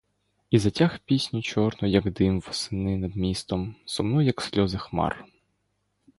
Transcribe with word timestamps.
І 0.49 0.59
затяг 0.59 0.95
пісню 0.99 1.41
чорну, 1.41 1.87
як 1.89 2.11
дим 2.11 2.39
в 2.39 2.47
осени 2.49 2.97
над 2.97 3.15
містом, 3.15 3.75
сумну, 3.85 4.21
як 4.21 4.41
сльози 4.41 4.77
хмар. 4.77 5.25